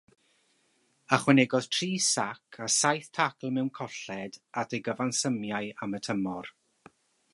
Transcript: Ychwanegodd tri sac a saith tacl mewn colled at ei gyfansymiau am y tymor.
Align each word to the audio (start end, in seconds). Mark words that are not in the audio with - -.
Ychwanegodd 1.17 1.67
tri 1.75 1.89
sac 2.05 2.59
a 2.67 2.69
saith 2.77 3.11
tacl 3.19 3.53
mewn 3.59 3.71
colled 3.81 4.41
at 4.63 4.75
ei 4.79 4.83
gyfansymiau 4.89 5.71
am 5.87 5.99
y 5.99 6.05
tymor. 6.09 6.51